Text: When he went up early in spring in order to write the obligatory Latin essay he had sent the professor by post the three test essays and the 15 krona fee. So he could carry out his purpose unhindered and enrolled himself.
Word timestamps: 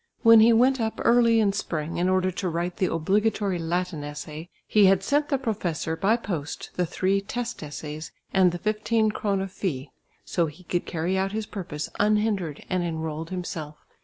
When 0.23 0.39
he 0.39 0.51
went 0.51 0.81
up 0.81 0.99
early 1.03 1.39
in 1.39 1.53
spring 1.53 1.97
in 1.97 2.09
order 2.09 2.31
to 2.31 2.49
write 2.49 2.77
the 2.77 2.91
obligatory 2.91 3.59
Latin 3.59 4.03
essay 4.03 4.49
he 4.65 4.87
had 4.87 5.03
sent 5.03 5.29
the 5.29 5.37
professor 5.37 5.95
by 5.95 6.17
post 6.17 6.71
the 6.73 6.87
three 6.87 7.21
test 7.21 7.61
essays 7.61 8.11
and 8.33 8.51
the 8.51 8.57
15 8.57 9.11
krona 9.11 9.47
fee. 9.47 9.91
So 10.25 10.47
he 10.47 10.63
could 10.63 10.87
carry 10.87 11.19
out 11.19 11.33
his 11.33 11.45
purpose 11.45 11.87
unhindered 11.99 12.65
and 12.67 12.83
enrolled 12.83 13.29
himself. 13.29 13.85